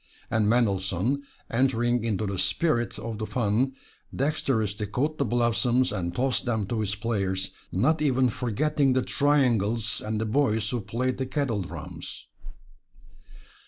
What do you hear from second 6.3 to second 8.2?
them to his players, not